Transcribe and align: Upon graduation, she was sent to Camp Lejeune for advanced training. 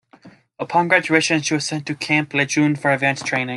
Upon 0.57 0.87
graduation, 0.87 1.43
she 1.43 1.53
was 1.53 1.63
sent 1.67 1.85
to 1.85 1.93
Camp 1.93 2.33
Lejeune 2.33 2.75
for 2.75 2.89
advanced 2.89 3.23
training. 3.23 3.49